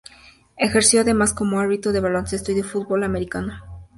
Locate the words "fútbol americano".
2.63-3.61